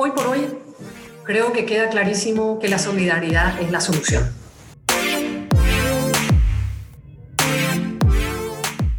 Hoy 0.00 0.12
por 0.12 0.28
hoy 0.28 0.46
creo 1.24 1.52
que 1.52 1.66
queda 1.66 1.88
clarísimo 1.88 2.60
que 2.60 2.68
la 2.68 2.78
solidaridad 2.78 3.60
es 3.60 3.72
la 3.72 3.80
solución. 3.80 4.32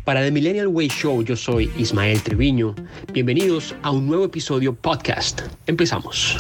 Para 0.04 0.26
The 0.26 0.32
Millennial 0.32 0.68
Way 0.68 0.90
Show 0.90 1.24
yo 1.24 1.38
soy 1.38 1.72
Ismael 1.78 2.22
Treviño. 2.22 2.76
Bienvenidos 3.14 3.78
a 3.82 3.92
un 3.92 4.08
nuevo 4.08 4.26
episodio 4.26 4.76
podcast. 4.76 5.40
Empezamos. 5.68 6.38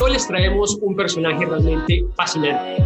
Hoy 0.00 0.12
les 0.12 0.28
traemos 0.28 0.78
un 0.82 0.94
personaje 0.94 1.44
realmente 1.44 2.04
fascinante 2.16 2.80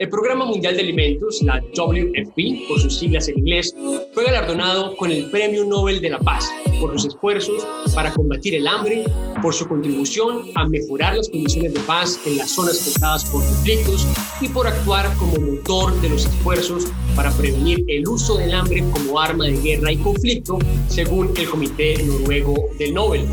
el 0.00 0.08
Programa 0.08 0.46
Mundial 0.46 0.76
de 0.76 0.80
Alimentos, 0.80 1.42
la 1.42 1.60
WFP, 1.76 2.66
por 2.66 2.80
sus 2.80 2.98
siglas 2.98 3.28
en 3.28 3.38
inglés, 3.40 3.76
fue 4.14 4.24
galardonado 4.24 4.96
con 4.96 5.12
el 5.12 5.30
Premio 5.30 5.62
Nobel 5.66 6.00
de 6.00 6.08
la 6.08 6.18
Paz 6.18 6.50
por 6.80 6.92
sus 6.92 7.06
esfuerzos 7.06 7.66
para 7.94 8.12
combatir 8.12 8.54
el 8.54 8.66
hambre, 8.66 9.04
por 9.42 9.54
su 9.54 9.68
contribución 9.68 10.44
a 10.54 10.66
mejorar 10.66 11.16
las 11.16 11.28
condiciones 11.28 11.74
de 11.74 11.80
paz 11.80 12.18
en 12.26 12.38
las 12.38 12.50
zonas 12.50 12.80
afectadas 12.80 13.24
por 13.26 13.44
conflictos 13.44 14.06
y 14.40 14.48
por 14.48 14.66
actuar 14.66 15.14
como 15.16 15.38
motor 15.38 16.00
de 16.00 16.08
los 16.08 16.24
esfuerzos 16.24 16.86
para 17.14 17.30
prevenir 17.32 17.84
el 17.88 18.08
uso 18.08 18.38
del 18.38 18.54
hambre 18.54 18.84
como 18.92 19.20
arma 19.20 19.44
de 19.44 19.60
guerra 19.60 19.92
y 19.92 19.96
conflicto, 19.98 20.58
según 20.88 21.32
el 21.36 21.48
Comité 21.48 22.02
Noruego 22.02 22.54
del 22.78 22.94
Nobel. 22.94 23.26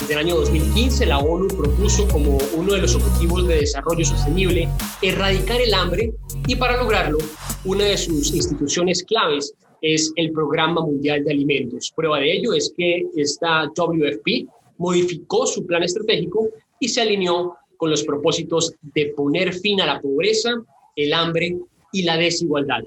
Desde 0.00 0.14
el 0.14 0.20
año 0.20 0.36
2015, 0.36 1.06
la 1.06 1.18
ONU 1.18 1.48
propuso 1.48 2.06
como 2.08 2.38
uno 2.54 2.74
de 2.74 2.82
los 2.82 2.94
objetivos 2.94 3.46
de 3.46 3.56
desarrollo 3.56 4.04
sostenible 4.04 4.68
erradicar 5.00 5.60
el 5.60 5.72
hambre 5.72 6.12
y 6.46 6.56
para 6.56 6.76
lograrlo, 6.76 7.18
una 7.64 7.84
de 7.84 7.96
sus 7.96 8.34
instituciones 8.34 9.02
claves 9.02 9.54
es 9.84 10.10
el 10.16 10.32
Programa 10.32 10.80
Mundial 10.80 11.22
de 11.24 11.32
Alimentos. 11.32 11.92
Prueba 11.94 12.18
de 12.18 12.32
ello 12.32 12.54
es 12.54 12.72
que 12.74 13.06
esta 13.16 13.70
WFP 13.76 14.46
modificó 14.78 15.46
su 15.46 15.66
plan 15.66 15.82
estratégico 15.82 16.48
y 16.80 16.88
se 16.88 17.02
alineó 17.02 17.54
con 17.76 17.90
los 17.90 18.02
propósitos 18.02 18.72
de 18.80 19.12
poner 19.14 19.52
fin 19.52 19.82
a 19.82 19.86
la 19.86 20.00
pobreza, 20.00 20.52
el 20.96 21.12
hambre 21.12 21.58
y 21.92 22.02
la 22.02 22.16
desigualdad. 22.16 22.82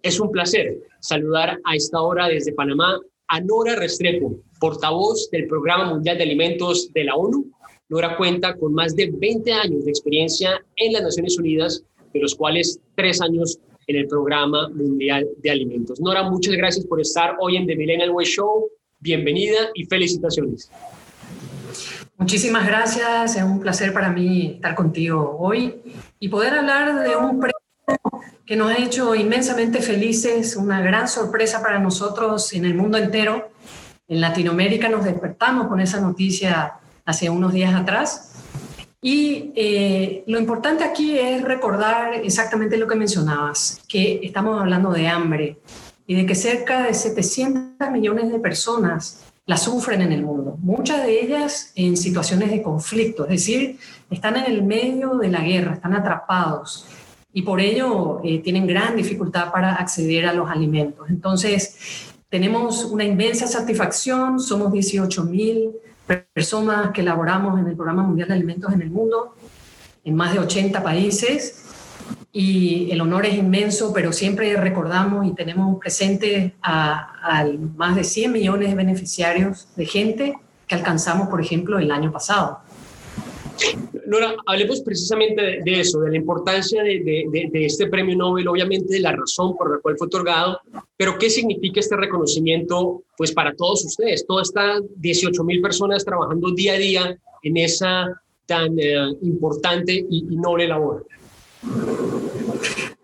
Es 0.00 0.20
un 0.20 0.30
placer 0.30 0.78
saludar 1.00 1.58
a 1.64 1.74
esta 1.74 2.00
hora 2.00 2.28
desde 2.28 2.52
Panamá 2.52 3.00
a 3.26 3.40
Nora 3.40 3.74
Restrepo, 3.74 4.36
portavoz 4.60 5.28
del 5.32 5.48
Programa 5.48 5.86
Mundial 5.86 6.18
de 6.18 6.22
Alimentos 6.22 6.92
de 6.92 7.02
la 7.02 7.16
ONU. 7.16 7.50
Nora 7.88 8.16
cuenta 8.16 8.54
con 8.54 8.74
más 8.74 8.94
de 8.94 9.10
20 9.10 9.52
años 9.54 9.84
de 9.84 9.90
experiencia 9.90 10.64
en 10.76 10.92
las 10.92 11.02
Naciones 11.02 11.36
Unidas, 11.36 11.82
de 12.14 12.20
los 12.20 12.36
cuales 12.36 12.78
tres 12.94 13.20
años 13.20 13.58
en 13.86 13.96
el 13.96 14.06
Programa 14.06 14.68
Mundial 14.68 15.28
de 15.38 15.50
Alimentos. 15.50 16.00
Nora, 16.00 16.22
muchas 16.22 16.54
gracias 16.54 16.86
por 16.86 17.00
estar 17.00 17.36
hoy 17.40 17.56
en 17.56 17.66
The 17.66 17.76
Millennial 17.76 18.10
Way 18.10 18.26
Show. 18.26 18.68
Bienvenida 19.00 19.70
y 19.74 19.84
felicitaciones. 19.84 20.70
Muchísimas 22.16 22.66
gracias, 22.66 23.36
es 23.36 23.42
un 23.42 23.58
placer 23.58 23.92
para 23.92 24.10
mí 24.10 24.52
estar 24.54 24.74
contigo 24.74 25.36
hoy 25.40 25.74
y 26.20 26.28
poder 26.28 26.54
hablar 26.54 27.02
de 27.02 27.16
un 27.16 27.40
que 28.46 28.56
nos 28.56 28.70
ha 28.70 28.78
hecho 28.78 29.14
inmensamente 29.14 29.80
felices, 29.80 30.56
una 30.56 30.80
gran 30.80 31.08
sorpresa 31.08 31.62
para 31.62 31.78
nosotros 31.78 32.52
en 32.52 32.64
el 32.64 32.74
mundo 32.74 32.98
entero. 32.98 33.50
En 34.08 34.20
Latinoamérica 34.20 34.88
nos 34.88 35.04
despertamos 35.04 35.68
con 35.68 35.80
esa 35.80 36.00
noticia 36.00 36.74
hace 37.04 37.30
unos 37.30 37.52
días 37.52 37.74
atrás. 37.74 38.31
Y 39.04 39.52
eh, 39.56 40.22
lo 40.28 40.38
importante 40.38 40.84
aquí 40.84 41.18
es 41.18 41.42
recordar 41.42 42.14
exactamente 42.14 42.76
lo 42.76 42.86
que 42.86 42.94
mencionabas, 42.94 43.82
que 43.88 44.20
estamos 44.22 44.60
hablando 44.60 44.92
de 44.92 45.08
hambre 45.08 45.58
y 46.06 46.14
de 46.14 46.24
que 46.24 46.36
cerca 46.36 46.84
de 46.84 46.94
700 46.94 47.90
millones 47.90 48.30
de 48.30 48.38
personas 48.38 49.24
la 49.44 49.56
sufren 49.56 50.02
en 50.02 50.12
el 50.12 50.22
mundo, 50.22 50.56
muchas 50.60 51.02
de 51.02 51.20
ellas 51.20 51.72
en 51.74 51.96
situaciones 51.96 52.52
de 52.52 52.62
conflicto, 52.62 53.24
es 53.24 53.30
decir, 53.30 53.76
están 54.08 54.36
en 54.36 54.44
el 54.44 54.62
medio 54.62 55.16
de 55.16 55.28
la 55.30 55.40
guerra, 55.40 55.74
están 55.74 55.94
atrapados 55.94 56.86
y 57.32 57.42
por 57.42 57.60
ello 57.60 58.20
eh, 58.22 58.38
tienen 58.38 58.68
gran 58.68 58.94
dificultad 58.94 59.50
para 59.50 59.74
acceder 59.74 60.26
a 60.26 60.32
los 60.32 60.48
alimentos. 60.48 61.10
Entonces, 61.10 62.14
tenemos 62.28 62.84
una 62.84 63.02
inmensa 63.02 63.48
satisfacción, 63.48 64.38
somos 64.38 64.72
18 64.72 65.24
mil 65.24 65.72
personas 66.32 66.90
que 66.92 67.00
elaboramos 67.00 67.58
en 67.60 67.66
el 67.66 67.76
Programa 67.76 68.02
Mundial 68.02 68.28
de 68.28 68.34
Alimentos 68.34 68.72
en 68.72 68.82
el 68.82 68.90
mundo, 68.90 69.34
en 70.04 70.14
más 70.14 70.32
de 70.32 70.40
80 70.40 70.82
países, 70.82 71.64
y 72.32 72.90
el 72.90 73.00
honor 73.00 73.26
es 73.26 73.34
inmenso, 73.34 73.92
pero 73.92 74.12
siempre 74.12 74.56
recordamos 74.56 75.26
y 75.26 75.34
tenemos 75.34 75.78
presente 75.78 76.54
a, 76.62 77.40
a 77.40 77.46
más 77.76 77.94
de 77.94 78.04
100 78.04 78.32
millones 78.32 78.70
de 78.70 78.74
beneficiarios 78.74 79.68
de 79.76 79.86
gente 79.86 80.38
que 80.66 80.74
alcanzamos, 80.74 81.28
por 81.28 81.40
ejemplo, 81.40 81.78
el 81.78 81.90
año 81.90 82.10
pasado. 82.10 82.60
Nora, 84.06 84.34
hablemos 84.46 84.80
precisamente 84.80 85.60
de, 85.64 85.80
eso, 85.80 86.00
de 86.00 86.10
la 86.10 86.16
importancia 86.16 86.82
de, 86.82 87.50
este 87.52 87.86
premio 87.86 88.16
Nobel, 88.16 88.48
obviamente 88.48 88.94
de 88.94 89.00
la 89.00 89.12
razón 89.12 89.56
por 89.56 89.76
la 89.76 89.80
cual 89.80 89.96
fue 89.96 90.06
otorgado, 90.06 90.60
pero 90.96 91.18
¿qué 91.18 91.30
significa 91.30 91.80
este 91.80 91.96
reconocimiento 91.96 93.04
pues 93.16 93.32
para 93.32 93.54
todos 93.54 93.84
ustedes? 93.84 94.26
Todas 94.26 94.48
estas 94.48 94.82
18 94.96 95.44
mil 95.44 95.60
personas 95.60 96.04
trabajando 96.04 96.50
día 96.52 96.74
a 96.74 96.78
día 96.78 97.18
en 97.42 97.56
esa 97.56 98.06
tan 98.46 98.78
eh, 98.78 99.16
importante 99.22 99.92
y, 100.08 100.36
noble 100.36 100.68
labor. 100.68 101.06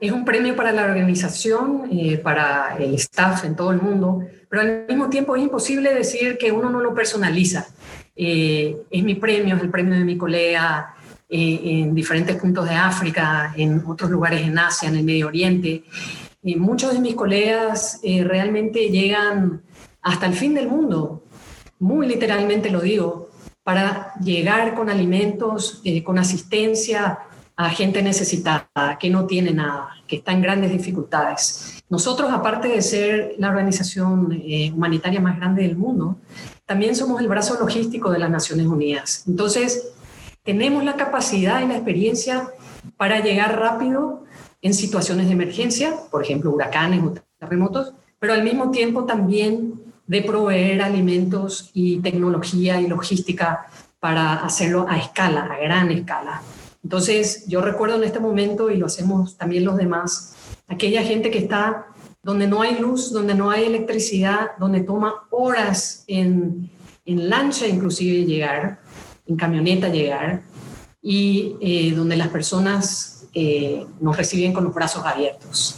Es 0.01 0.13
un 0.13 0.25
premio 0.25 0.55
para 0.57 0.73
la 0.73 0.85
organización, 0.85 1.89
eh, 1.93 2.19
para 2.19 2.77
el 2.79 2.95
staff 2.95 3.45
en 3.45 3.57
todo 3.57 3.71
el 3.71 3.81
mundo, 3.81 4.21
pero 4.49 4.63
al 4.63 4.87
mismo 4.89 5.09
tiempo 5.09 5.37
es 5.37 5.43
imposible 5.43 5.95
decir 5.95 6.39
que 6.39 6.53
uno 6.53 6.71
no 6.71 6.81
lo 6.81 6.95
personaliza. 6.95 7.69
Eh, 8.21 8.77
es 8.91 9.05
mi 9.05 9.15
premio, 9.15 9.55
es 9.55 9.63
el 9.63 9.71
premio 9.71 9.95
de 9.95 10.05
mi 10.05 10.19
colega 10.19 10.97
eh, 11.29 11.61
en 11.63 11.95
diferentes 11.95 12.35
puntos 12.35 12.69
de 12.69 12.75
África, 12.75 13.55
en 13.57 13.81
otros 13.87 14.11
lugares 14.11 14.41
en 14.43 14.59
Asia, 14.59 14.89
en 14.89 14.97
el 14.97 15.05
Medio 15.05 15.29
Oriente. 15.29 15.85
Y 16.43 16.57
muchos 16.57 16.95
de 16.95 16.99
mis 16.99 17.15
colegas 17.15 18.01
eh, 18.03 18.25
realmente 18.25 18.89
llegan 18.89 19.63
hasta 20.03 20.27
el 20.27 20.35
fin 20.35 20.53
del 20.53 20.69
mundo, 20.69 21.23
muy 21.79 22.09
literalmente 22.09 22.71
lo 22.71 22.81
digo, 22.81 23.29
para 23.63 24.15
llegar 24.21 24.75
con 24.75 24.91
alimentos, 24.91 25.83
con 26.03 26.19
asistencia 26.19 27.21
a 27.55 27.71
gente 27.71 28.03
necesitada, 28.03 28.97
que 28.99 29.11
no 29.11 29.27
tiene 29.27 29.53
nada, 29.53 29.91
que 30.07 30.17
está 30.17 30.33
en 30.33 30.43
grandes 30.43 30.73
dificultades. 30.73 31.85
Nosotros, 31.91 32.31
aparte 32.33 32.69
de 32.69 32.81
ser 32.83 33.35
la 33.39 33.51
organización 33.51 34.41
humanitaria 34.75 35.21
más 35.21 35.37
grande 35.37 35.63
del 35.63 35.77
mundo, 35.77 36.19
también 36.69 36.95
somos 36.95 37.19
el 37.23 37.29
brazo 37.29 37.59
logístico 37.59 38.11
de 38.11 38.19
las 38.19 38.29
Naciones 38.29 38.67
Unidas. 38.67 39.25
Entonces, 39.27 39.89
tenemos 40.45 40.85
la 40.85 40.97
capacidad 40.97 41.63
y 41.63 41.67
la 41.67 41.77
experiencia 41.77 42.51
para 42.99 43.21
llegar 43.21 43.59
rápido 43.59 44.25
en 44.61 44.75
situaciones 44.75 45.29
de 45.29 45.33
emergencia, 45.33 45.95
por 46.11 46.23
ejemplo, 46.23 46.51
huracanes 46.51 47.03
o 47.03 47.15
terremotos, 47.41 47.95
pero 48.19 48.35
al 48.35 48.45
mismo 48.45 48.71
tiempo 48.71 49.05
también 49.05 49.81
de 50.07 50.21
proveer 50.21 50.83
alimentos 50.83 51.71
y 51.73 52.01
tecnología 52.01 52.79
y 52.79 52.87
logística 52.87 53.67
para 53.99 54.45
hacerlo 54.45 54.85
a 54.91 54.99
escala, 54.99 55.45
a 55.45 55.57
gran 55.57 55.91
escala. 55.91 56.43
Entonces, 56.85 57.47
yo 57.47 57.63
recuerdo 57.63 57.97
en 57.97 58.05
este 58.05 58.21
momento, 58.21 58.71
y 58.71 58.77
lo 58.77 58.87
hacemos 58.87 59.39
también 59.39 59.65
los 59.65 59.79
demás, 59.79 60.35
aquella 60.67 61.03
gente 61.03 61.31
que 61.31 61.39
está 61.39 61.87
donde 62.29 62.47
no 62.47 62.61
hay 62.61 62.79
luz, 62.79 63.11
donde 63.11 63.35
no 63.35 63.51
hay 63.51 63.65
electricidad, 63.65 64.51
donde 64.61 64.83
toma 64.83 65.27
horas 65.31 66.05
en, 66.07 66.71
en 67.07 67.31
lancha 67.31 67.67
inclusive 67.67 68.27
llegar, 68.27 68.81
en 69.25 69.35
camioneta 69.35 69.89
llegar, 69.89 70.43
y 71.01 71.57
eh, 71.63 71.95
donde 71.97 72.19
las 72.19 72.29
personas 72.29 73.27
eh, 73.33 73.83
nos 74.03 74.15
reciben 74.15 74.53
con 74.53 74.65
los 74.65 74.75
brazos 74.75 75.07
abiertos. 75.07 75.77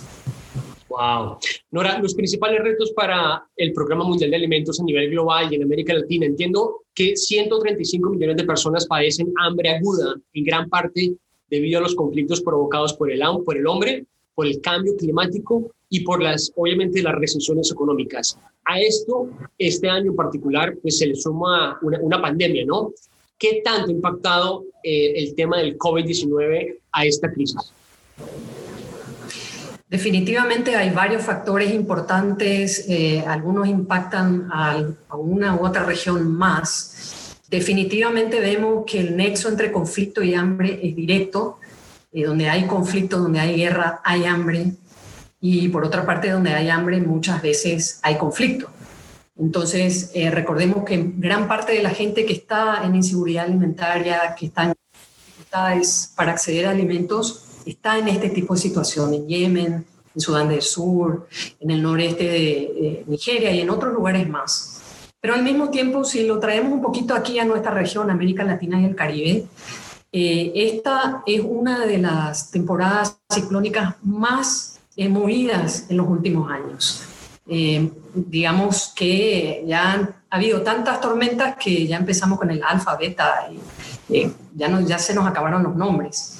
Wow. 0.88 1.38
Nora, 1.70 2.00
los 2.00 2.14
principales 2.16 2.60
retos 2.64 2.90
para 2.96 3.46
el 3.54 3.72
Programa 3.72 4.02
Mundial 4.02 4.30
de 4.30 4.36
Alimentos 4.38 4.80
a 4.80 4.82
nivel 4.82 5.08
global 5.08 5.52
y 5.52 5.54
en 5.54 5.62
América 5.62 5.94
Latina. 5.94 6.26
Entiendo 6.26 6.82
que 6.92 7.14
135 7.14 8.10
millones 8.10 8.36
de 8.38 8.42
personas 8.42 8.88
padecen 8.88 9.32
hambre 9.40 9.76
aguda, 9.76 10.16
en 10.32 10.44
gran 10.44 10.68
parte 10.68 11.14
debido 11.46 11.78
a 11.78 11.82
los 11.82 11.94
conflictos 11.94 12.40
provocados 12.40 12.94
por 12.94 13.08
el, 13.08 13.22
por 13.44 13.56
el 13.56 13.68
hombre, 13.68 14.04
por 14.34 14.48
el 14.48 14.60
cambio 14.60 14.96
climático 14.96 15.70
y 15.90 16.00
por 16.00 16.22
las, 16.22 16.50
obviamente, 16.56 17.02
las 17.02 17.14
recesiones 17.16 17.70
económicas. 17.70 18.38
A 18.64 18.80
esto, 18.80 19.28
este 19.58 19.90
año 19.90 20.12
en 20.12 20.16
particular, 20.16 20.76
pues 20.80 20.98
se 20.98 21.06
le 21.06 21.16
suma 21.16 21.78
una, 21.82 21.98
una 22.00 22.22
pandemia, 22.22 22.64
¿no? 22.64 22.92
¿Qué 23.38 23.60
tanto 23.64 23.88
ha 23.88 23.90
impactado 23.90 24.64
eh, 24.82 25.14
el 25.16 25.34
tema 25.34 25.58
del 25.58 25.76
COVID-19 25.76 26.76
a 26.92 27.04
esta 27.04 27.30
crisis? 27.32 27.72
Definitivamente 29.90 30.76
hay 30.76 30.90
varios 30.90 31.24
factores 31.24 31.74
importantes, 31.74 32.84
eh, 32.88 33.24
algunos 33.26 33.66
impactan 33.66 34.48
a, 34.52 34.86
una 35.16 35.56
u 35.56 35.66
otra 35.66 35.82
región 35.82 36.30
más. 36.32 37.34
Definitivamente 37.48 38.38
vemos 38.38 38.84
que 38.86 39.00
el 39.00 39.16
nexo 39.16 39.48
entre 39.48 39.72
conflicto 39.72 40.22
y 40.22 40.34
hambre 40.34 40.78
es 40.80 40.94
directo, 40.94 41.58
y 42.12 42.22
donde 42.22 42.48
hay 42.48 42.66
conflicto, 42.66 43.18
donde 43.18 43.40
hay 43.40 43.56
guerra, 43.56 44.00
hay 44.04 44.26
hambre, 44.26 44.74
y 45.40 45.68
por 45.68 45.84
otra 45.84 46.04
parte, 46.04 46.30
donde 46.30 46.52
hay 46.52 46.68
hambre, 46.68 47.00
muchas 47.00 47.40
veces 47.40 48.00
hay 48.02 48.16
conflicto. 48.18 48.68
Entonces, 49.38 50.10
eh, 50.14 50.30
recordemos 50.30 50.84
que 50.84 51.12
gran 51.16 51.48
parte 51.48 51.72
de 51.72 51.82
la 51.82 51.90
gente 51.90 52.26
que 52.26 52.34
está 52.34 52.84
en 52.84 52.94
inseguridad 52.94 53.46
alimentaria, 53.46 54.34
que 54.38 54.46
está 54.46 54.64
en 54.64 54.74
dificultades 54.92 56.12
para 56.14 56.32
acceder 56.32 56.66
a 56.66 56.70
alimentos, 56.70 57.46
está 57.64 57.98
en 57.98 58.08
este 58.08 58.28
tipo 58.28 58.54
de 58.54 58.60
situación, 58.60 59.14
en 59.14 59.26
Yemen, 59.26 59.86
en 60.14 60.20
Sudán 60.20 60.48
del 60.48 60.60
Sur, 60.60 61.26
en 61.58 61.70
el 61.70 61.82
noreste 61.82 62.24
de 62.24 63.04
Nigeria 63.06 63.50
y 63.50 63.60
en 63.60 63.70
otros 63.70 63.94
lugares 63.94 64.28
más. 64.28 64.80
Pero 65.20 65.34
al 65.34 65.42
mismo 65.42 65.70
tiempo, 65.70 66.04
si 66.04 66.26
lo 66.26 66.38
traemos 66.38 66.72
un 66.72 66.82
poquito 66.82 67.14
aquí 67.14 67.38
a 67.38 67.44
nuestra 67.44 67.72
región, 67.72 68.10
América 68.10 68.42
Latina 68.42 68.80
y 68.80 68.86
el 68.86 68.96
Caribe, 68.96 69.46
eh, 70.12 70.52
esta 70.54 71.22
es 71.26 71.40
una 71.44 71.86
de 71.86 71.98
las 71.98 72.50
temporadas 72.50 73.18
ciclónicas 73.32 73.94
más 74.02 74.79
eh, 74.96 75.08
movidas 75.08 75.86
en 75.88 75.96
los 75.96 76.08
últimos 76.08 76.50
años. 76.50 77.04
Eh, 77.46 77.90
digamos 78.14 78.92
que 78.94 79.64
ya 79.66 79.92
han 79.92 80.20
ha 80.30 80.36
habido 80.36 80.62
tantas 80.62 81.00
tormentas 81.00 81.56
que 81.56 81.88
ya 81.88 81.96
empezamos 81.96 82.38
con 82.38 82.50
el 82.52 82.62
alfa, 82.62 82.96
beta, 82.96 83.50
y 84.08 84.28
ya, 84.54 84.68
no, 84.68 84.80
ya 84.80 84.96
se 84.96 85.12
nos 85.12 85.26
acabaron 85.26 85.64
los 85.64 85.74
nombres. 85.74 86.36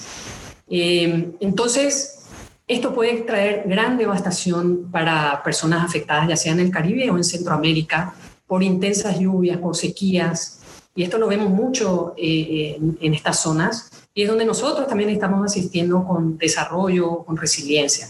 entonces, 0.69 2.21
esto 2.69 2.95
puede 2.95 3.23
traer 3.23 3.65
gran 3.67 3.99
devastación 3.99 4.93
para 4.93 5.43
personas 5.43 5.85
afectadas, 5.85 6.29
ya 6.29 6.37
sea 6.37 6.53
en 6.53 6.61
el 6.61 6.71
Caribe 6.71 7.11
o 7.11 7.17
en 7.17 7.25
Centroamérica, 7.25 8.15
por 8.47 8.63
intensas 8.63 9.19
lluvias, 9.19 9.59
por 9.59 9.75
sequías, 9.75 10.61
y 10.95 11.03
esto 11.03 11.19
lo 11.19 11.27
vemos 11.27 11.51
mucho 11.51 12.15
eh, 12.17 12.79
en, 13.01 13.15
estas 13.15 13.41
zonas, 13.41 13.91
y 14.15 14.23
es 14.23 14.29
donde 14.29 14.45
nosotros 14.45 14.87
también 14.87 15.11
estamos 15.11 15.45
asistiendo 15.45 16.05
con 16.05 16.39
desarrollo, 16.39 17.25
con 17.25 17.37
resiliencia. 17.37 18.09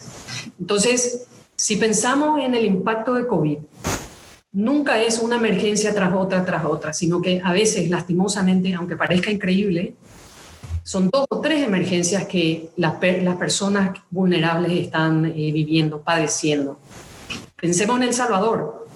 Entonces, 0.61 1.27
si 1.57 1.77
pensamos 1.77 2.41
en 2.41 2.55
el 2.55 2.67
impacto 2.67 3.15
de 3.15 3.27
COVID, 3.27 3.59
nunca 4.53 5.01
es 5.03 5.19
una 5.19 5.37
emergencia 5.37 5.95
tras 5.95 6.13
otra, 6.15 6.45
tras 6.45 6.65
otra, 6.65 6.93
sino 6.93 7.21
que 7.21 7.41
a 7.43 7.53
veces, 7.53 7.89
lastimosamente, 7.89 8.75
aunque 8.75 8.97
parezca 8.97 9.31
increíble, 9.31 9.95
son 10.83 11.09
dos 11.11 11.27
o 11.29 11.41
tres 11.41 11.67
emergencias 11.67 12.27
que 12.27 12.71
las, 12.77 12.95
las 13.23 13.37
personas 13.37 13.99
vulnerables 14.11 14.73
están 14.73 15.27
eh, 15.27 15.53
viviendo, 15.53 16.01
padeciendo. 16.01 16.79
Pensemos 17.61 17.97
en 17.99 18.05
El 18.05 18.15
Salvador. 18.15 18.87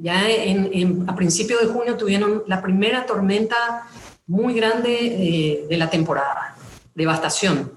Ya 0.00 0.28
en, 0.28 1.04
a 1.08 1.14
principios 1.14 1.60
de 1.60 1.66
junio 1.66 1.96
tuvieron 1.96 2.42
la 2.46 2.60
primera 2.60 3.06
tormenta 3.06 3.86
muy 4.26 4.54
grande 4.54 4.90
eh, 5.00 5.66
de 5.68 5.76
la 5.76 5.88
temporada, 5.88 6.56
devastación. 6.94 7.72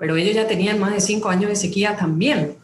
Pero 0.00 0.16
ellos 0.16 0.34
ya 0.34 0.48
tenían 0.48 0.80
más 0.80 0.92
de 0.92 1.00
cinco 1.00 1.28
años 1.28 1.48
de 1.48 1.56
sequía 1.56 1.96
también. 1.96 2.56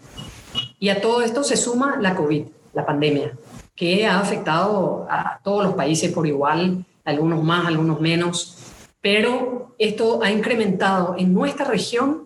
Y 0.80 0.88
a 0.88 1.00
todo 1.00 1.22
esto 1.22 1.44
se 1.44 1.56
suma 1.56 1.98
la 2.00 2.16
COVID, 2.16 2.46
la 2.74 2.84
pandemia, 2.84 3.32
que 3.76 4.06
ha 4.06 4.18
afectado 4.18 5.06
a 5.08 5.38
todos 5.44 5.62
los 5.62 5.74
países 5.74 6.10
por 6.12 6.26
igual, 6.26 6.84
algunos 7.04 7.44
más, 7.44 7.66
algunos 7.66 8.00
menos 8.00 8.56
pero 9.06 9.72
esto 9.78 10.20
ha 10.20 10.32
incrementado 10.32 11.14
en 11.16 11.32
nuestra 11.32 11.64
región 11.64 12.24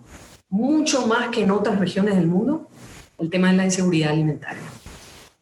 mucho 0.49 1.07
más 1.07 1.29
que 1.29 1.43
en 1.43 1.51
otras 1.51 1.79
regiones 1.79 2.17
del 2.17 2.27
mundo 2.27 2.69
el 3.19 3.29
tema 3.29 3.51
de 3.51 3.59
la 3.59 3.67
inseguridad 3.67 4.13
alimentaria. 4.13 4.63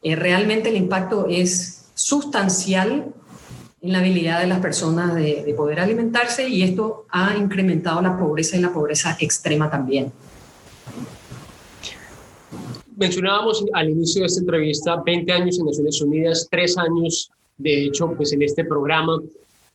Eh, 0.02 0.16
realmente 0.16 0.70
el 0.70 0.76
impacto 0.76 1.28
es 1.28 1.90
sustancial 1.94 3.14
en 3.80 3.92
la 3.92 3.98
habilidad 3.98 4.40
de 4.40 4.46
las 4.46 4.60
personas 4.60 5.14
de, 5.14 5.54
poder 5.56 5.80
alimentarse 5.80 6.48
y 6.48 6.62
esto 6.62 7.06
ha 7.10 7.36
incrementado 7.36 8.02
la 8.02 8.18
pobreza 8.18 8.56
y 8.56 8.60
la 8.60 8.72
pobreza 8.72 9.16
extrema 9.20 9.70
también. 9.70 10.12
Mencionábamos 12.96 13.64
al 13.74 13.90
inicio 13.90 14.22
de 14.22 14.26
esta 14.26 14.40
entrevista 14.40 15.02
20 15.04 15.32
años 15.32 15.58
en 15.58 15.66
Naciones 15.66 16.02
Unidas, 16.02 16.48
3 16.50 16.78
años 16.78 17.30
de 17.58 17.86
hecho 17.86 18.12
pues 18.16 18.32
en 18.32 18.42
este 18.42 18.64
programa. 18.64 19.20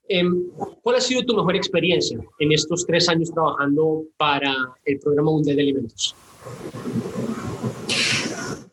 Em, 0.08 0.48
¿Cuál 0.82 0.98
ha 0.98 1.02
sido 1.02 1.24
tu 1.24 1.36
mejor 1.36 1.56
experiencia 1.56 2.20
en 2.40 2.52
estos 2.52 2.86
tres 2.86 3.08
años 3.08 3.32
trabajando 3.32 4.04
para 4.18 4.54
el 4.84 5.00
Programa 5.00 5.32
Mundial 5.32 5.56
de 5.56 5.62
Alimentos? 5.62 6.16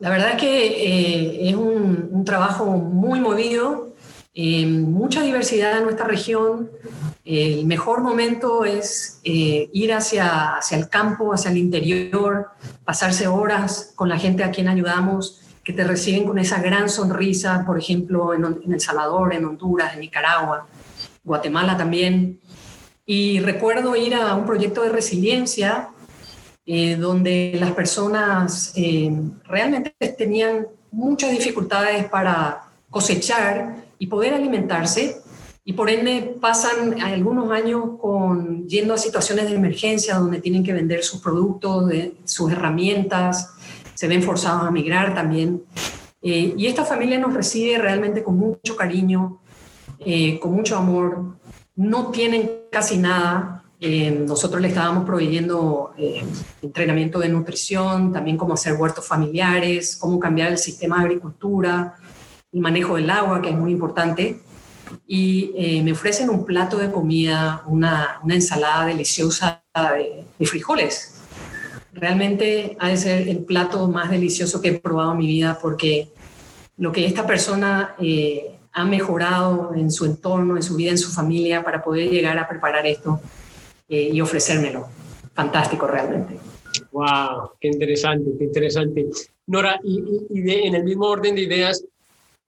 La 0.00 0.10
verdad 0.10 0.30
es 0.30 0.40
que 0.40 0.66
eh, 0.66 1.50
es 1.50 1.54
un, 1.54 2.24
trabajo 2.24 2.66
muy 2.66 3.20
movido, 3.20 3.89
eh, 4.32 4.66
mucha 4.66 5.22
diversidad 5.22 5.78
en 5.78 5.84
nuestra 5.84 6.06
región. 6.06 6.70
el 7.24 7.66
mejor 7.66 8.00
momento 8.00 8.64
es 8.64 9.20
eh, 9.24 9.68
ir 9.72 9.92
hacia, 9.92 10.56
hacia 10.56 10.78
el 10.78 10.88
campo, 10.88 11.32
hacia 11.32 11.50
el 11.50 11.58
interior, 11.58 12.48
pasarse 12.84 13.26
horas 13.26 13.92
con 13.96 14.08
la 14.08 14.18
gente 14.18 14.44
a 14.44 14.50
quien 14.50 14.68
ayudamos, 14.68 15.40
que 15.64 15.72
te 15.72 15.84
reciben 15.84 16.24
con 16.24 16.38
esa 16.38 16.60
gran 16.62 16.88
sonrisa, 16.88 17.64
por 17.66 17.78
ejemplo, 17.78 18.32
en, 18.34 18.72
El 18.72 18.80
Salvador, 18.80 19.34
en 19.34 19.44
Honduras, 19.44 19.94
en 19.94 20.00
Nicaragua. 20.00 20.66
Guatemala 21.22 21.76
también. 21.76 22.40
Y 23.04 23.40
recuerdo 23.40 23.94
ir 23.96 24.14
a 24.14 24.34
un 24.34 24.46
proyecto 24.46 24.82
de 24.82 24.90
resiliencia 24.90 25.88
eh, 26.66 26.96
donde 26.96 27.56
las 27.58 27.72
personas 27.72 28.72
eh, 28.76 29.10
realmente 29.44 29.92
tenían 30.16 30.66
muchas 30.92 31.30
dificultades 31.30 32.08
para 32.08 32.62
cosechar 32.88 33.89
y 34.00 34.08
poder 34.08 34.35
alimentarse 34.35 35.20
y 35.62 35.75
por 35.75 35.91
ende 35.91 36.37
pasan 36.41 37.00
algunos 37.00 37.52
años 37.52 37.85
con, 38.00 38.67
yendo 38.67 38.94
a 38.94 38.99
situaciones 38.99 39.44
de 39.49 39.55
emergencia 39.55 40.17
donde 40.17 40.41
tienen 40.41 40.64
que 40.64 40.73
vender 40.73 41.05
sus 41.05 41.20
productos, 41.20 41.93
sus 42.25 42.50
herramientas, 42.50 43.52
se 43.94 44.08
ven 44.08 44.23
forzados 44.23 44.67
a 44.67 44.70
migrar 44.70 45.14
también. 45.14 45.62
Eh, 46.23 46.55
y 46.56 46.67
esta 46.67 46.85
familia 46.85 47.19
nos 47.19 47.35
recibe 47.35 47.79
realmente 47.79 48.23
con 48.25 48.38
mucho 48.38 48.75
cariño, 48.75 49.43
eh, 50.00 50.41
con 50.41 50.55
mucho 50.55 50.79
amor, 50.79 51.37
no 51.76 52.11
tienen 52.11 52.50
casi 52.73 52.97
nada. 52.97 53.62
Eh, 53.79 54.11
nosotros 54.26 54.62
le 54.62 54.69
estábamos 54.69 55.05
proveyendo 55.05 55.93
eh, 55.99 56.23
entrenamiento 56.62 57.19
de 57.19 57.29
nutrición, 57.29 58.12
también 58.12 58.38
cómo 58.38 58.55
hacer 58.55 58.75
huertos 58.75 59.06
familiares, 59.06 59.97
cómo 59.97 60.19
cambiar 60.19 60.52
el 60.52 60.58
sistema 60.58 60.99
de 60.99 61.05
agricultura, 61.05 61.97
el 62.52 62.61
manejo 62.61 62.97
del 62.97 63.11
agua, 63.11 63.41
que 63.43 63.50
es 63.50 63.56
muy 63.56 63.73
importante. 63.73 64.41
Y 65.06 65.82
me 65.85 65.93
ofrecen 65.93 66.31
un 66.31 66.44
plato 66.44 66.79
de 66.79 66.91
comida, 66.91 67.62
una, 67.67 68.19
una 68.25 68.35
ensalada 68.35 68.87
deliciosa 68.87 69.62
de, 69.75 70.47
frijoles. 70.47 71.20
Realmente 71.93 72.76
ha 72.81 72.88
de 72.88 72.97
ser 72.97 73.29
el 73.29 73.44
plato 73.44 73.87
más 73.87 74.11
delicioso 74.11 74.61
que 74.61 74.69
he 74.70 74.81
probado 74.81 75.12
en 75.12 75.19
mi 75.19 75.29
vida 75.29 75.58
porque 75.62 76.08
lo 76.76 76.90
que 76.90 77.07
esta 77.07 77.25
persona 77.25 77.95
ha 78.73 78.85
mejorado 78.85 79.73
en 79.75 79.90
su 79.90 80.04
entorno, 80.04 80.57
en 80.57 80.62
su 80.62 80.76
vida, 80.76 80.90
en 80.90 80.99
su 80.99 81.11
familia, 81.11 81.62
para 81.64 81.83
poder 81.83 82.11
llegar 82.11 82.38
a 82.38 82.49
preparar 82.49 82.87
esto 82.87 83.21
eh, 83.88 84.11
y 84.12 84.21
ofrecérmelo. 84.21 84.88
Fantástico 85.35 85.87
realmente. 85.87 86.38
¡Wow! 86.92 87.52
¡Qué 87.61 87.69
interesante, 87.69 88.30
qué 88.38 88.45
interesante! 88.45 89.09
Nora, 89.47 89.80
y, 89.83 90.00
en 90.33 90.75
el 90.75 90.85
mismo 90.85 91.07
orden 91.07 91.35
de 91.35 91.42
ideas, 91.42 91.85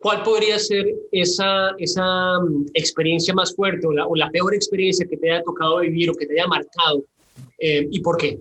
¿cuál 0.03 0.23
podría 0.23 0.59
ser 0.59 0.87
esa, 1.13 1.71
esa 1.79 2.41
mm, 2.41 2.67
experiencia 2.75 3.33
más 3.33 3.55
fuerte 3.55 3.87
o 3.87 4.15
la, 4.17 4.31
peor 4.31 4.55
experiencia 4.55 5.07
que 5.09 5.17
te 5.17 5.31
haya 5.31 5.43
tocado 5.43 5.79
vivir 5.79 6.11
o 6.11 6.15
que 6.15 6.27
te 6.27 6.35
haya 6.35 6.49
marcado? 6.49 7.05
Eh, 7.59 7.87
¿Y 7.91 8.01
por 8.01 8.17
qué? 8.17 8.41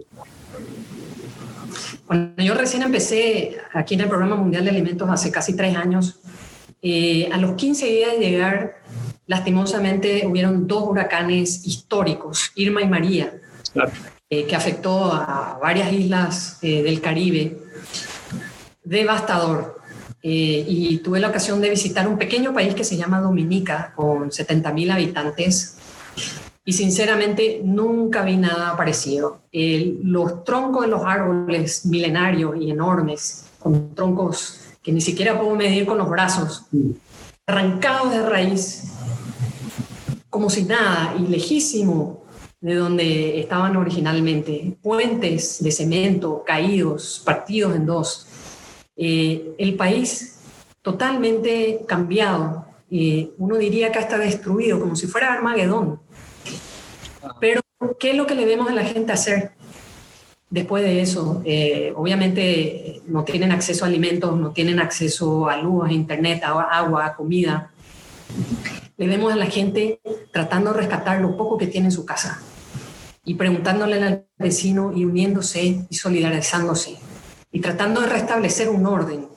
Cuando 2.05 2.43
yo 2.43 2.55
recién 2.55 2.81
empecé 2.81 3.57
aquí 3.71 3.93
en 3.93 4.01
el 4.01 4.09
Programa 4.09 4.35
Mundial 4.35 4.65
de 4.65 4.71
Alimentos 4.71 5.07
hace 5.09 5.31
casi 5.31 5.55
tres 5.55 5.75
años, 5.77 6.19
eh, 6.81 7.29
a 7.31 7.37
los 7.37 7.53
15 7.53 7.85
días 7.85 8.11
de 8.13 8.19
llegar, 8.19 8.81
lastimosamente 9.27 10.25
hubieron 10.25 10.67
dos 10.67 10.83
huracanes 10.87 11.65
históricos, 11.65 12.51
Irma 12.55 12.81
y 12.81 12.87
María, 12.87 13.39
eh, 14.29 14.45
que 14.45 14.55
afectó 14.55 15.05
a 15.13 15.59
varias 15.61 15.93
islas 15.93 16.59
eh, 16.61 16.81
del 16.81 16.99
Caribe. 16.99 17.57
Devastador. 18.83 19.80
Y 20.23 20.97
tuve 20.99 21.19
la 21.19 21.29
ocasión 21.29 21.61
de 21.61 21.69
visitar 21.69 22.07
un 22.07 22.17
pequeño 22.17 22.53
país 22.53 22.75
que 22.75 22.83
se 22.83 22.97
llama 22.97 23.19
Dominica, 23.19 23.93
con 23.95 24.29
70.000 24.29 24.91
habitantes. 24.91 25.77
Y 26.63 26.73
sinceramente 26.73 27.61
nunca 27.63 28.23
vi 28.23 28.37
nada 28.37 28.77
parecido. 28.77 29.41
los 29.51 30.43
troncos 30.43 30.83
de 30.83 30.89
los 30.89 31.03
árboles 31.03 31.85
milenarios 31.85 32.55
y 32.59 32.69
enormes, 32.69 33.45
con 33.59 33.95
troncos 33.95 34.59
que 34.83 34.91
ni 34.91 35.01
siquiera 35.01 35.39
puedo 35.39 35.55
medir 35.55 35.85
con 35.85 35.97
los 35.97 36.09
brazos, 36.09 36.65
arrancados 37.45 38.11
de 38.11 38.21
raíz, 38.21 38.83
como 40.29 40.49
si 40.49 40.63
nada, 40.63 41.15
y 41.19 41.27
lejísimo 41.27 42.23
de 42.61 42.75
donde 42.75 43.39
estaban 43.39 43.75
originalmente, 43.75 44.77
puentes 44.81 45.63
de 45.63 45.71
cemento 45.71 46.43
caídos, 46.45 47.21
partidos 47.25 47.75
en 47.75 47.85
dos, 47.85 48.27
eh, 49.03 49.55
el 49.57 49.73
país 49.73 50.35
totalmente 50.83 51.81
cambiado, 51.87 52.67
eh, 52.91 53.31
uno 53.39 53.57
diría 53.57 53.91
que 53.91 53.97
hasta 53.97 54.19
destruido, 54.19 54.79
como 54.79 54.95
si 54.95 55.07
fuera 55.07 55.33
Armagedón. 55.33 55.99
Pero, 57.39 57.61
¿qué 57.99 58.11
es 58.11 58.15
lo 58.15 58.27
que 58.27 58.35
le 58.35 58.45
vemos 58.45 58.69
a 58.69 58.75
la 58.75 58.83
gente 58.83 59.11
hacer? 59.11 59.53
después 60.51 60.83
de 60.83 61.01
eso. 61.01 61.41
Eh, 61.45 61.93
obviamente 61.95 63.01
no 63.07 63.23
tienen 63.23 63.53
acceso 63.53 63.85
a 63.85 63.87
alimentos, 63.87 64.37
no 64.37 64.51
tienen 64.51 64.81
acceso 64.81 65.47
a 65.47 65.55
luz, 65.55 65.87
a 65.87 65.93
internet, 65.93 66.43
a 66.43 66.61
agua, 66.61 67.05
a 67.05 67.15
comida. 67.15 67.71
Le 68.97 69.07
vemos 69.07 69.31
a 69.31 69.37
la 69.37 69.45
gente 69.45 70.01
tratando 70.33 70.73
de 70.73 70.79
rescatar 70.79 71.21
lo 71.21 71.37
poco 71.37 71.57
que 71.57 71.67
tiene 71.67 71.87
en 71.87 71.93
su 71.93 72.05
casa 72.05 72.41
y 73.23 73.35
preguntándole 73.35 74.03
al 74.03 74.25
vecino 74.37 74.91
y 74.93 75.05
uniéndose 75.05 75.87
y 75.89 75.95
solidarizándose 75.95 76.99
y 77.51 77.59
tratando 77.59 78.01
de 78.01 78.07
restablecer 78.07 78.69
un 78.69 78.85
orden. 78.85 79.27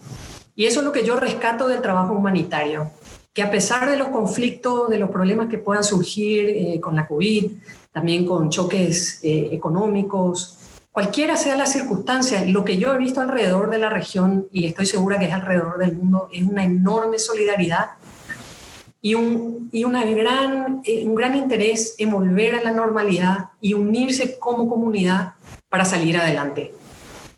Y 0.55 0.67
eso 0.67 0.81
es 0.81 0.87
lo 0.87 0.93
que 0.93 1.05
yo 1.05 1.17
rescato 1.17 1.67
del 1.67 1.83
trabajo 1.83 2.13
humanitario, 2.13 2.91
que 3.33 3.43
a 3.43 3.51
pesar 3.51 3.91
de 3.91 3.97
los 3.97 4.09
conflictos, 4.09 4.89
de 4.89 4.99
los 4.99 5.11
problemas 5.11 5.49
que 5.49 5.59
puedan 5.59 5.83
surgir 5.83 6.49
eh, 6.49 6.81
con 6.81 6.95
la 6.95 7.09
COVID, 7.09 7.51
también 7.91 8.25
con 8.25 8.51
choques 8.51 9.19
eh, 9.25 9.49
económicos, 9.51 10.59
cualquiera 10.93 11.37
sea 11.37 11.57
la 11.57 11.67
circunstancia, 11.67 12.45
lo 12.45 12.65
que 12.65 12.77
yo 12.77 12.95
he 12.95 12.99
visto 12.99 13.21
alrededor 13.21 13.69
de 13.71 13.79
la 13.79 13.91
región, 13.91 14.47
y 14.53 14.67
estoy 14.67 14.87
segura 14.87 15.19
que 15.19 15.27
es 15.27 15.33
alrededor 15.33 15.79
del 15.79 15.97
mundo, 15.97 16.29
es 16.33 16.45
una 16.45 16.65
enorme 16.65 17.19
solidaridad 17.19 17.91
y 19.03 19.17
un, 19.17 19.69
y 19.73 19.83
una 19.83 20.05
gran, 20.05 20.83
eh, 20.85 21.05
un 21.05 21.17
gran 21.17 21.37
interés 21.37 21.97
en 21.99 22.13
volver 22.13 22.55
a 22.55 22.63
la 22.63 22.71
normalidad 22.71 23.51
y 23.61 23.75
unirse 23.75 24.39
como 24.39 24.69
comunidad 24.69 25.35
para 25.69 25.85
salir 25.85 26.17
adelante. 26.17 26.73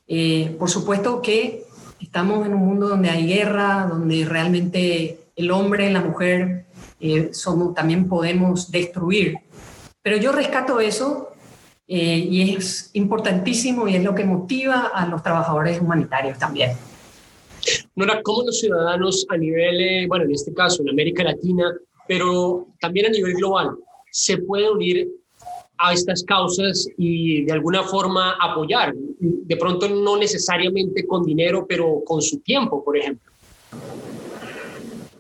Eh, 0.08 0.54
por 0.58 0.70
supuesto 0.70 1.20
que 1.20 1.64
estamos 2.00 2.46
en 2.46 2.54
un 2.54 2.60
mundo 2.60 2.88
donde 2.88 3.10
hay 3.10 3.26
guerra, 3.26 3.86
donde 3.88 4.24
realmente 4.24 5.18
el 5.34 5.50
hombre 5.50 5.90
la 5.90 6.00
mujer 6.00 6.66
eh, 7.00 7.30
somos, 7.32 7.74
también 7.74 8.08
podemos 8.08 8.70
destruir. 8.70 9.36
Pero 10.02 10.16
yo 10.16 10.32
rescato 10.32 10.80
eso 10.80 11.32
y 11.88 12.56
es 12.56 12.90
importantísimo 12.94 13.86
y 13.86 13.94
es 13.94 14.02
lo 14.02 14.12
que 14.12 14.24
motiva 14.24 14.90
a 14.92 15.06
los 15.06 15.22
trabajadores 15.22 15.80
humanitarios 15.80 16.36
también. 16.36 16.72
Nora, 17.94 18.22
¿cómo 18.22 18.42
los 18.42 18.60
ciudadanos 18.60 19.26
a 19.28 19.36
nivel, 19.36 19.80
eh, 19.80 20.06
bueno, 20.06 20.24
en 20.24 20.32
este 20.32 20.52
caso 20.54 20.82
en 20.82 20.90
América 20.90 21.24
Latina, 21.24 21.72
pero 22.06 22.68
también 22.80 23.06
a 23.06 23.10
nivel 23.10 23.34
global, 23.34 23.76
se 24.10 24.38
pueden 24.38 24.70
unir 24.70 25.08
a 25.78 25.92
estas 25.92 26.22
causas 26.22 26.88
y 26.96 27.44
de 27.44 27.52
alguna 27.52 27.82
forma 27.82 28.36
apoyar? 28.40 28.94
De 29.18 29.56
pronto 29.56 29.88
no 29.88 30.16
necesariamente 30.16 31.06
con 31.06 31.24
dinero, 31.24 31.66
pero 31.68 32.02
con 32.04 32.22
su 32.22 32.40
tiempo, 32.40 32.82
por 32.84 32.96
ejemplo. 32.96 33.32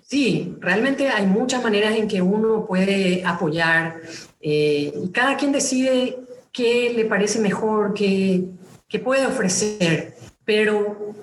Sí, 0.02 0.54
realmente 0.60 1.08
hay 1.08 1.26
muchas 1.26 1.62
maneras 1.62 1.96
en 1.96 2.06
que 2.06 2.22
uno 2.22 2.64
puede 2.66 3.24
apoyar 3.24 4.00
eh, 4.40 4.92
y 5.02 5.08
cada 5.08 5.36
quien 5.36 5.50
decide 5.50 6.18
qué 6.52 6.92
le 6.94 7.04
parece 7.06 7.40
mejor, 7.40 7.92
qué, 7.92 8.44
qué 8.88 8.98
puede 9.00 9.26
ofrecer, 9.26 10.14
pero 10.44 11.14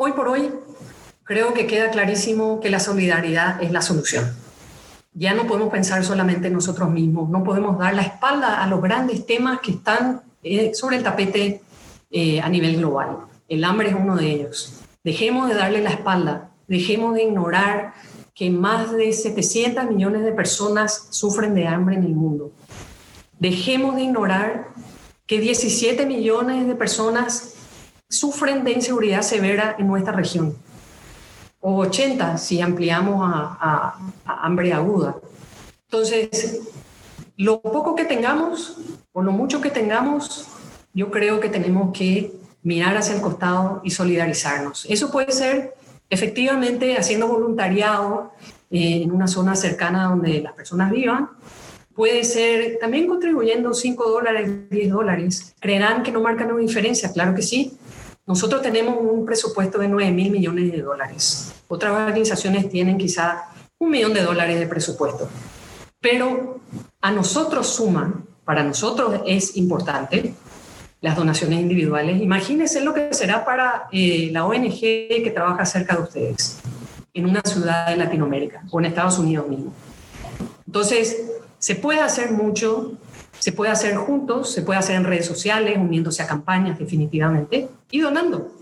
Hoy 0.00 0.12
por 0.12 0.28
hoy 0.28 0.52
creo 1.24 1.54
que 1.54 1.66
queda 1.66 1.90
clarísimo 1.90 2.60
que 2.60 2.70
la 2.70 2.78
solidaridad 2.78 3.60
es 3.60 3.72
la 3.72 3.82
solución. 3.82 4.32
Ya 5.12 5.34
no 5.34 5.46
podemos 5.46 5.70
pensar 5.70 6.04
solamente 6.04 6.48
en 6.48 6.54
nosotros 6.54 6.90
mismos, 6.90 7.28
no 7.28 7.42
podemos 7.42 7.78
dar 7.78 7.94
la 7.94 8.02
espalda 8.02 8.62
a 8.62 8.66
los 8.66 8.80
grandes 8.80 9.26
temas 9.26 9.60
que 9.60 9.72
están 9.72 10.22
eh, 10.42 10.72
sobre 10.74 10.96
el 10.96 11.02
tapete 11.02 11.62
eh, 12.10 12.40
a 12.40 12.48
nivel 12.48 12.76
global. 12.76 13.18
El 13.48 13.64
hambre 13.64 13.88
es 13.88 13.94
uno 13.94 14.16
de 14.16 14.30
ellos. 14.30 14.80
Dejemos 15.02 15.48
de 15.48 15.54
darle 15.54 15.82
la 15.82 15.90
espalda, 15.90 16.50
dejemos 16.66 17.14
de 17.14 17.24
ignorar 17.24 17.94
que 18.34 18.50
más 18.50 18.92
de 18.92 19.12
700 19.12 19.86
millones 19.86 20.22
de 20.22 20.32
personas 20.32 21.08
sufren 21.10 21.54
de 21.54 21.66
hambre 21.66 21.96
en 21.96 22.04
el 22.04 22.14
mundo. 22.14 22.52
Dejemos 23.38 23.96
de 23.96 24.02
ignorar 24.02 24.68
que 25.26 25.40
17 25.40 26.06
millones 26.06 26.66
de 26.66 26.74
personas 26.74 27.54
sufren 28.08 28.64
de 28.64 28.72
inseguridad 28.72 29.22
severa 29.22 29.76
en 29.78 29.86
nuestra 29.86 30.12
región, 30.12 30.56
o 31.60 31.76
80 31.76 32.38
si 32.38 32.60
ampliamos 32.60 33.20
a, 33.22 33.98
hambre 34.24 34.72
aguda. 34.72 35.16
Entonces, 35.84 36.60
lo 37.36 37.60
poco 37.60 37.94
que 37.94 38.04
tengamos 38.04 38.76
o 39.12 39.22
lo 39.22 39.32
mucho 39.32 39.60
que 39.60 39.70
tengamos, 39.70 40.46
yo 40.92 41.10
creo 41.10 41.40
que 41.40 41.48
tenemos 41.48 41.96
que 41.96 42.32
mirar 42.62 42.96
hacia 42.96 43.14
el 43.14 43.20
costado 43.20 43.80
y 43.84 43.90
solidarizarnos. 43.90 44.86
Eso 44.88 45.10
puede 45.10 45.32
ser 45.32 45.74
efectivamente 46.10 46.96
haciendo 46.96 47.28
voluntariado 47.28 48.32
eh, 48.70 49.02
en 49.02 49.10
una 49.10 49.26
zona 49.26 49.54
cercana 49.56 50.08
donde 50.08 50.40
las 50.40 50.52
personas 50.52 50.90
vivan. 50.90 51.30
Puede 51.94 52.22
ser 52.22 52.78
también 52.78 53.08
contribuyendo 53.08 53.74
5 53.74 54.10
dólares, 54.10 54.70
10 54.70 54.90
dólares. 54.90 55.54
¿Creerán 55.58 56.02
que 56.02 56.12
no 56.12 56.20
marcan 56.20 56.52
una 56.52 56.60
diferencia? 56.60 57.12
Claro 57.12 57.34
que 57.34 57.42
sí. 57.42 57.76
Nosotros 58.28 58.60
tenemos 58.60 58.96
un 59.00 59.24
presupuesto 59.24 59.78
de 59.78 59.88
9 59.88 60.12
mil 60.12 60.30
millones 60.30 60.70
de 60.70 60.82
dólares. 60.82 61.50
Otras 61.66 61.92
organizaciones 61.92 62.68
tienen 62.68 62.98
quizá 62.98 63.46
un 63.78 63.88
millón 63.88 64.12
de 64.12 64.20
dólares 64.20 64.60
de 64.60 64.66
presupuesto. 64.66 65.30
Pero 65.98 66.60
a 67.00 67.10
nosotros 67.10 67.66
suman, 67.66 68.26
para 68.44 68.62
nosotros 68.62 69.22
es 69.24 69.56
importante 69.56 70.34
las 71.00 71.16
donaciones 71.16 71.58
individuales. 71.58 72.20
Imagínense 72.20 72.82
lo 72.82 72.92
que 72.92 73.14
será 73.14 73.46
para 73.46 73.88
eh, 73.92 74.28
la 74.30 74.44
ONG 74.44 74.78
que 74.78 75.32
trabaja 75.34 75.64
cerca 75.64 75.96
de 75.96 76.02
ustedes, 76.02 76.58
en 77.14 77.24
una 77.24 77.40
ciudad 77.40 77.86
de 77.88 77.96
Latinoamérica 77.96 78.62
o 78.70 78.78
en 78.78 78.86
Estados 78.86 79.18
Unidos 79.18 79.48
mismo. 79.48 79.72
Entonces, 80.66 81.16
se 81.58 81.76
puede 81.76 82.00
hacer 82.00 82.32
mucho 82.32 82.92
se 83.38 83.52
puede 83.52 83.70
hacer 83.70 83.94
juntos, 83.96 84.50
se 84.50 84.62
puede 84.62 84.78
hacer 84.78 84.96
en 84.96 85.04
redes 85.04 85.26
sociales, 85.26 85.76
uniéndose 85.78 86.22
a 86.22 86.26
campañas 86.26 86.78
definitivamente 86.78 87.68
y 87.90 88.00
donando. 88.00 88.52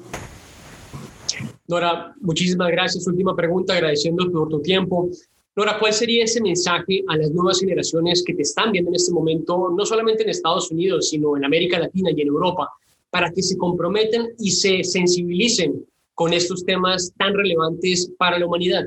Nora, 1.68 2.14
muchísimas 2.20 2.68
gracias. 2.68 3.06
Última 3.06 3.34
pregunta, 3.34 3.74
agradeciendo 3.74 4.30
por 4.30 4.48
tu 4.48 4.60
tiempo. 4.60 5.08
Nora, 5.56 5.78
¿cuál 5.78 5.92
sería 5.92 6.24
ese 6.24 6.40
mensaje 6.40 7.02
a 7.08 7.16
las 7.16 7.30
nuevas 7.30 7.60
generaciones 7.60 8.22
que 8.24 8.34
te 8.34 8.42
están 8.42 8.72
viendo 8.72 8.90
en 8.90 8.96
este 8.96 9.12
momento, 9.12 9.70
no 9.76 9.86
solamente 9.86 10.22
en 10.22 10.28
Estados 10.28 10.70
Unidos, 10.70 11.08
sino 11.08 11.36
en 11.36 11.44
América 11.44 11.78
Latina 11.78 12.10
y 12.14 12.20
en 12.20 12.28
Europa, 12.28 12.68
para 13.10 13.30
que 13.32 13.42
se 13.42 13.56
comprometen 13.56 14.34
y 14.38 14.50
se 14.50 14.84
sensibilicen 14.84 15.84
con 16.14 16.32
estos 16.32 16.64
temas 16.64 17.12
tan 17.16 17.34
relevantes 17.34 18.10
para 18.18 18.38
la 18.38 18.46
humanidad? 18.46 18.86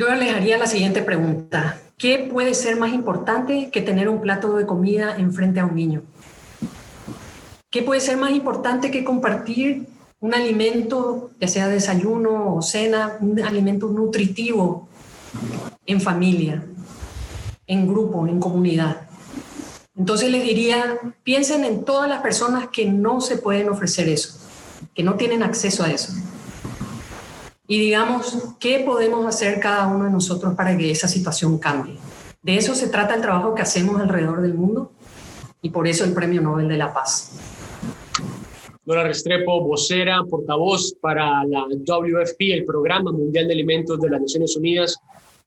Yo 0.00 0.08
les 0.14 0.34
haría 0.34 0.56
la 0.56 0.66
siguiente 0.66 1.02
pregunta. 1.02 1.78
¿Qué 1.98 2.26
puede 2.32 2.54
ser 2.54 2.78
más 2.78 2.94
importante 2.94 3.68
que 3.70 3.82
tener 3.82 4.08
un 4.08 4.22
plato 4.22 4.56
de 4.56 4.64
comida 4.64 5.14
enfrente 5.18 5.60
a 5.60 5.66
un 5.66 5.74
niño? 5.74 6.04
¿Qué 7.68 7.82
puede 7.82 8.00
ser 8.00 8.16
más 8.16 8.30
importante 8.30 8.90
que 8.90 9.04
compartir 9.04 9.88
un 10.20 10.32
alimento, 10.32 11.32
ya 11.38 11.48
sea 11.48 11.68
desayuno 11.68 12.54
o 12.54 12.62
cena, 12.62 13.18
un 13.20 13.42
alimento 13.42 13.88
nutritivo 13.88 14.88
en 15.84 16.00
familia, 16.00 16.64
en 17.66 17.86
grupo, 17.86 18.26
en 18.26 18.40
comunidad? 18.40 19.02
Entonces 19.94 20.30
les 20.30 20.44
diría, 20.44 20.98
piensen 21.24 21.62
en 21.62 21.84
todas 21.84 22.08
las 22.08 22.22
personas 22.22 22.68
que 22.68 22.86
no 22.86 23.20
se 23.20 23.36
pueden 23.36 23.68
ofrecer 23.68 24.08
eso, 24.08 24.38
que 24.94 25.02
no 25.02 25.16
tienen 25.16 25.42
acceso 25.42 25.84
a 25.84 25.90
eso 25.90 26.14
y 27.70 27.78
digamos 27.78 28.36
qué 28.58 28.82
podemos 28.84 29.24
hacer 29.24 29.60
cada 29.60 29.86
uno 29.86 30.06
de 30.06 30.10
nosotros 30.10 30.54
para 30.56 30.76
que 30.76 30.90
esa 30.90 31.06
situación 31.06 31.56
cambie. 31.56 31.96
De 32.42 32.56
eso 32.56 32.74
se 32.74 32.88
trata 32.88 33.14
el 33.14 33.20
trabajo 33.20 33.54
que 33.54 33.62
hacemos 33.62 34.00
alrededor 34.00 34.42
del 34.42 34.54
mundo 34.54 34.90
y 35.62 35.70
por 35.70 35.86
eso 35.86 36.04
el 36.04 36.12
Premio 36.12 36.40
Nobel 36.40 36.66
de 36.66 36.76
la 36.76 36.92
Paz. 36.92 37.38
Nora 38.84 39.04
Restrepo, 39.04 39.62
vocera, 39.62 40.20
portavoz 40.28 40.96
para 41.00 41.44
la 41.44 41.64
WFP, 41.68 42.54
el 42.54 42.64
Programa 42.64 43.12
Mundial 43.12 43.46
de 43.46 43.52
Alimentos 43.52 44.00
de 44.00 44.10
las 44.10 44.20
Naciones 44.20 44.56
Unidas. 44.56 44.98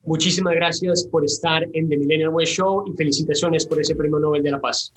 Muchísimas 0.06 0.56
gracias 0.56 1.06
por 1.12 1.25
estar 1.25 1.63
en 1.74 1.89
The 1.89 1.98
Millennial 1.98 2.30
Way 2.30 2.46
Show 2.46 2.86
y 2.88 2.96
felicitaciones 2.96 3.65
por 3.65 3.82
ese 3.82 3.96
Premio 3.96 4.20
Nobel 4.20 4.42
de 4.42 4.51
la 4.51 4.62
Paz. 4.62 4.94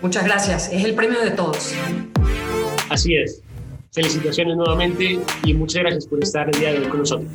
Muchas 0.00 0.24
gracias, 0.24 0.72
es 0.72 0.84
el 0.84 0.94
premio 0.94 1.18
de 1.22 1.32
todos. 1.32 1.74
Así 2.88 3.16
es. 3.16 3.42
Felicitaciones 3.92 4.56
nuevamente 4.56 5.18
y 5.44 5.54
muchas 5.54 5.82
gracias 5.82 6.06
por 6.06 6.22
estar 6.22 6.48
el 6.48 6.60
día 6.60 6.72
de 6.72 6.78
hoy 6.78 6.88
con 6.88 7.00
nosotros. 7.00 7.28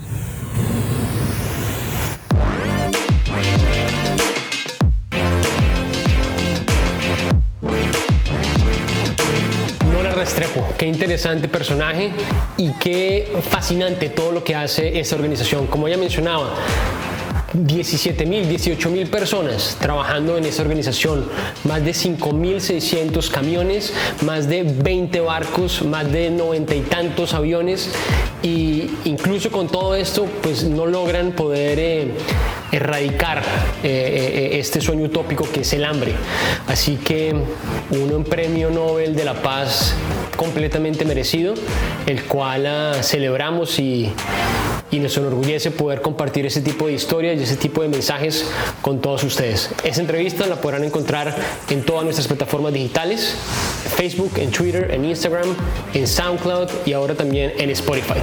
Restrepo, 10.16 10.66
qué 10.76 10.88
interesante 10.88 11.48
personaje 11.48 12.10
y 12.58 12.72
qué 12.80 13.32
fascinante 13.48 14.10
todo 14.10 14.32
lo 14.32 14.44
que 14.44 14.56
hace 14.56 15.00
esta 15.00 15.16
organización. 15.16 15.68
Como 15.68 15.88
ya 15.88 15.98
mencionaba, 15.98 16.56
17 17.64 18.26
mil, 18.26 18.50
18 18.50 18.90
mil 18.90 19.08
personas 19.08 19.78
trabajando 19.80 20.38
en 20.38 20.46
esa 20.46 20.62
organización, 20.62 21.26
más 21.64 21.84
de 21.86 21.92
5.600 21.92 23.30
camiones, 23.30 23.94
más 24.22 24.48
de 24.50 24.64
20 24.64 25.22
barcos, 25.22 25.84
más 25.84 26.12
de 26.12 26.30
90 26.30 26.76
y 26.76 26.82
tantos 26.82 27.34
aviones 27.34 27.90
y 28.44 28.90
incluso 29.06 29.52
con 29.52 29.68
todo 29.68 29.96
esto 29.96 30.28
pues 30.42 30.64
no 30.64 30.86
logran 30.86 31.32
poder... 31.32 31.80
Eh, 31.80 32.12
erradicar 32.72 33.42
este 33.84 34.82
sueño 34.82 35.06
utópico 35.06 35.48
que 35.50 35.62
es 35.62 35.72
el 35.72 35.86
hambre. 35.86 36.14
Así 36.68 36.98
que 36.98 37.34
uno 37.92 38.24
premio 38.26 38.70
Nobel 38.70 39.16
de 39.16 39.24
la 39.24 39.36
Paz 39.36 39.96
completamente 40.36 41.06
merecido, 41.06 41.54
el 42.06 42.24
cual 42.26 42.66
ah, 42.66 42.94
celebramos 43.02 43.80
y, 43.80 44.12
y 44.92 45.00
nos 45.00 45.18
enorgullece 45.18 45.72
poder 45.72 46.02
compartir 46.02 46.46
ese 46.46 46.62
tipo 46.62 46.88
de 46.88 46.94
historias 46.94 47.40
y 47.40 47.44
ese 47.44 47.58
tipo 47.58 47.82
de 47.82 47.88
mensajes 47.88 48.46
con 48.82 49.02
todos 49.02 49.24
ustedes. 49.24 49.70
Esa 49.84 50.02
entrevista 50.02 50.46
la 50.48 50.62
podrán 50.62 50.84
encontrar 50.84 51.36
en 51.70 51.84
todas 51.84 52.04
nuestras 52.04 52.28
plataformas 52.28 52.74
digitales, 52.74 53.36
Facebook, 53.96 54.34
en 54.38 54.52
Twitter, 54.52 54.92
en 54.92 55.06
Instagram, 55.06 55.56
en 55.94 56.08
SoundCloud 56.08 56.70
y 56.86 56.94
ahora 56.94 57.16
también 57.16 57.54
en 57.58 57.70
Spotify. 57.72 58.20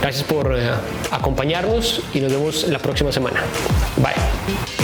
Gracias 0.00 0.24
por 0.24 0.54
eh, 0.56 0.70
acompañarnos 1.10 2.02
y 2.12 2.20
nos 2.20 2.32
vemos 2.32 2.68
la 2.68 2.78
próxima 2.78 3.10
semana. 3.12 3.42
Bye. 3.96 4.75